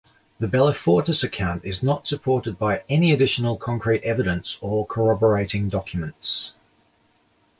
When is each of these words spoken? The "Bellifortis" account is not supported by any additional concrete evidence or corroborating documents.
The 0.39 0.47
"Bellifortis" 0.47 1.23
account 1.23 1.63
is 1.63 1.83
not 1.83 2.07
supported 2.07 2.57
by 2.57 2.81
any 2.89 3.11
additional 3.11 3.55
concrete 3.55 4.01
evidence 4.03 4.57
or 4.59 4.83
corroborating 4.83 5.69
documents. 5.69 6.53